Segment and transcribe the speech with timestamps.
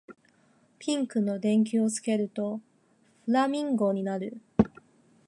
[0.79, 2.59] ピンクの電球をつけると
[3.25, 4.41] フラミンゴになる